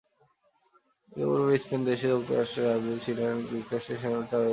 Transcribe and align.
ইনি 1.11 1.23
পূর্বে 1.29 1.55
স্পেনদেশে 1.63 2.07
যুক্তরাষ্ট্রের 2.13 2.67
রাজদূত 2.67 2.97
ছিলেন, 3.05 3.27
এবং 3.27 3.49
যুক্তরাষ্ট্রের 3.51 3.99
সেনেটার 4.01 4.17
হইয়াছিলেন। 4.19 4.49